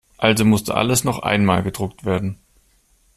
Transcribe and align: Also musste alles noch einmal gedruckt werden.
Also 0.17 0.45
musste 0.45 0.73
alles 0.73 1.03
noch 1.03 1.19
einmal 1.19 1.61
gedruckt 1.61 2.05
werden. 2.05 2.39